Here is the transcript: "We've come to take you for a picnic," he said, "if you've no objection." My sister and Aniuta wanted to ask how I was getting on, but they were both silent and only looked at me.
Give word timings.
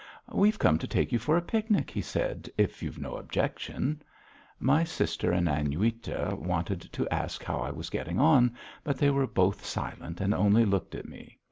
"We've 0.31 0.57
come 0.57 0.79
to 0.79 0.87
take 0.87 1.11
you 1.11 1.19
for 1.19 1.37
a 1.37 1.43
picnic," 1.43 1.91
he 1.91 2.01
said, 2.01 2.49
"if 2.57 2.81
you've 2.81 2.97
no 2.97 3.17
objection." 3.17 4.01
My 4.59 4.83
sister 4.83 5.31
and 5.31 5.47
Aniuta 5.47 6.35
wanted 6.39 6.81
to 6.93 7.07
ask 7.13 7.43
how 7.43 7.59
I 7.59 7.69
was 7.69 7.91
getting 7.91 8.19
on, 8.19 8.55
but 8.83 8.97
they 8.97 9.11
were 9.11 9.27
both 9.27 9.63
silent 9.63 10.19
and 10.19 10.33
only 10.33 10.65
looked 10.65 10.95
at 10.95 11.07
me. 11.07 11.37